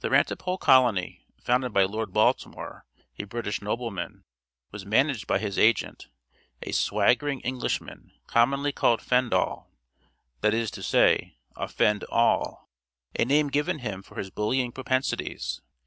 [0.00, 2.84] This rantipole colony, founded by Lord Baltimore,
[3.18, 4.22] a British nobleman,
[4.70, 6.08] was managed by his agent,
[6.62, 9.70] a swaggering Englishman, commonly called Fendall,
[10.42, 12.68] that is to say, "offend all,"
[13.18, 15.62] a name given him for his bullying propensities.